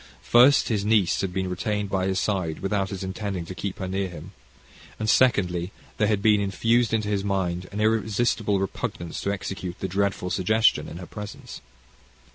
[0.23, 3.87] First, his niece had been retained by his side without his intending to keep her
[3.87, 4.31] near him;
[4.97, 9.87] and, secondly, there had been infused into his mind an irresistible repugnance to execute the
[9.87, 11.61] dreadful suggestion in her presence.